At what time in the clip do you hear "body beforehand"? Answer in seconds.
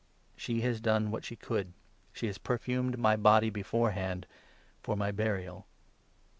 3.15-4.25